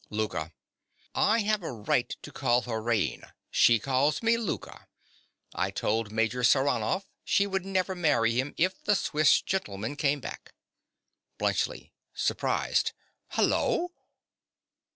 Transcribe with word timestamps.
_)LOUKA. 0.09 0.51
I 1.13 1.41
have 1.41 1.61
a 1.61 1.71
right 1.73 2.09
to 2.23 2.31
call 2.31 2.63
her 2.63 2.81
Raina: 2.81 3.33
she 3.51 3.77
calls 3.77 4.23
me 4.23 4.35
Louka. 4.35 4.87
I 5.53 5.69
told 5.69 6.11
Major 6.11 6.41
Saranoff 6.43 7.03
she 7.23 7.45
would 7.45 7.67
never 7.67 7.93
marry 7.93 8.31
him 8.31 8.55
if 8.57 8.83
the 8.83 8.95
Swiss 8.95 9.43
gentleman 9.43 9.95
came 9.95 10.19
back. 10.19 10.55
BLUNTSCHLI. 11.37 11.91
(surprised). 12.15 12.93
Hallo! 13.33 13.91